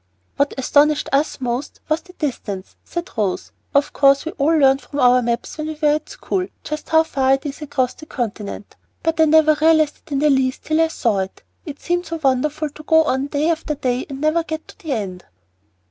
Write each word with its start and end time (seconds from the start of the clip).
"What 0.35 0.55
astonished 0.57 1.09
us 1.13 1.39
most 1.39 1.79
was 1.87 2.01
the 2.01 2.13
distance," 2.13 2.75
said 2.83 3.07
Rose. 3.15 3.51
"Of 3.75 3.93
course 3.93 4.25
we 4.25 4.31
all 4.31 4.57
learned 4.57 4.81
from 4.81 4.99
our 4.99 5.21
maps, 5.21 5.59
when 5.59 5.67
we 5.67 5.77
were 5.79 5.89
at 5.93 6.09
school, 6.09 6.47
just 6.63 6.89
how 6.89 7.03
far 7.03 7.33
it 7.33 7.45
is 7.45 7.61
across 7.61 7.93
the 7.93 8.07
continent; 8.07 8.75
but 9.03 9.19
I 9.21 9.25
never 9.25 9.55
realized 9.61 9.97
it 10.07 10.11
in 10.13 10.17
the 10.17 10.31
least 10.31 10.63
till 10.63 10.81
I 10.81 10.87
saw 10.87 11.19
it. 11.19 11.43
It 11.67 11.79
seemed 11.79 12.07
so 12.07 12.19
wonderful 12.23 12.71
to 12.71 12.81
go 12.81 13.03
on 13.03 13.27
day 13.27 13.51
after 13.51 13.75
day 13.75 14.07
and 14.09 14.19
never 14.21 14.41
get 14.43 14.67
to 14.69 14.77
the 14.79 14.93
end!" 14.93 15.25